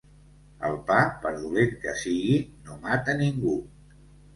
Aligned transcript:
El 0.69 0.77
pa, 0.87 0.97
per 1.27 1.35
dolent 1.43 1.77
que 1.85 1.95
sigui, 2.07 2.41
no 2.67 2.83
mata 2.91 3.21
ningú. 3.25 3.59